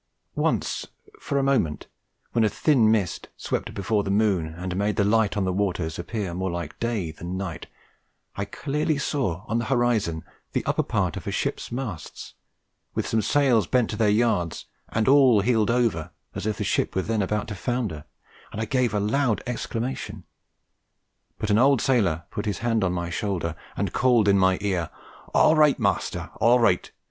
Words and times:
Once 0.33 0.87
for 1.19 1.37
a 1.37 1.43
moment, 1.43 1.85
when 2.31 2.43
a 2.43 2.49
thin 2.49 2.89
mist 2.89 3.29
swept 3.37 3.71
before 3.75 4.03
the 4.03 4.09
moon 4.09 4.47
and 4.47 4.75
made 4.75 4.95
the 4.95 5.03
light 5.03 5.37
on 5.37 5.45
the 5.45 5.53
waters 5.53 5.99
appear 5.99 6.33
more 6.33 6.49
like 6.49 6.79
day 6.79 7.11
than 7.11 7.37
night, 7.37 7.67
I 8.35 8.45
clearly 8.45 8.97
saw 8.97 9.45
on 9.45 9.59
the 9.59 9.65
horizon 9.65 10.23
the 10.53 10.65
upper 10.65 10.81
part 10.81 11.17
of 11.17 11.27
a 11.27 11.31
ship's 11.31 11.71
masts, 11.71 12.33
with 12.95 13.05
some 13.05 13.21
sails 13.21 13.67
bent 13.67 13.91
to 13.91 13.95
their 13.95 14.09
yards, 14.09 14.65
and 14.89 15.07
all 15.07 15.41
heeled 15.41 15.69
over 15.69 16.09
as 16.33 16.47
if 16.47 16.57
the 16.57 16.63
ship 16.63 16.95
were 16.95 17.03
then 17.03 17.21
about 17.21 17.47
to 17.49 17.53
founder, 17.55 18.05
and 18.51 18.59
I 18.59 18.65
gave 18.65 18.95
a 18.95 18.99
loud 18.99 19.43
exclamation; 19.45 20.23
but 21.37 21.51
an 21.51 21.59
old 21.59 21.79
sailor 21.79 22.23
put 22.31 22.47
his 22.47 22.57
hand 22.65 22.83
on 22.83 22.91
my 22.91 23.11
shoulder 23.11 23.53
and 23.77 23.93
called 23.93 24.27
in 24.27 24.39
my 24.39 24.57
ear, 24.61 24.89
"All 25.35 25.53
right, 25.55 25.77
master, 25.77 26.31
all 26.39 26.57
right! 26.59 26.89